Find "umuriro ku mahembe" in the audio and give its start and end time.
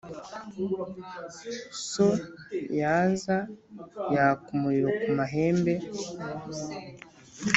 4.55-5.73